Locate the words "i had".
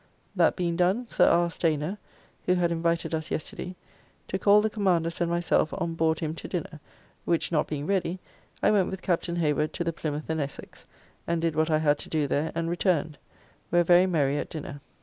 11.69-11.99